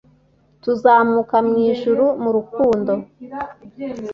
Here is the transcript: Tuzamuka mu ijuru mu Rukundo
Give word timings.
Tuzamuka 0.63 1.35
mu 1.47 1.55
ijuru 1.69 2.05
mu 2.23 2.29
Rukundo 2.37 2.91